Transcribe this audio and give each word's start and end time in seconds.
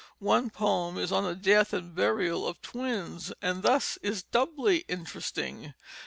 One 0.17 0.49
poem 0.49 0.97
is 0.97 1.11
on 1.11 1.25
the 1.25 1.35
death 1.35 1.73
and 1.73 1.93
burial 1.93 2.47
of 2.47 2.59
twins, 2.63 3.31
and 3.39 3.61
thus 3.61 3.97
is 4.01 4.23
doubly 4.23 4.77
interesting. 4.87 5.75